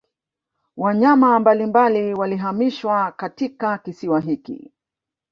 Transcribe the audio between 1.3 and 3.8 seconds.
mbalimbali walihamishiwa katika